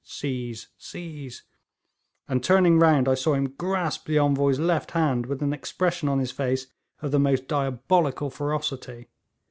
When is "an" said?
5.43-5.53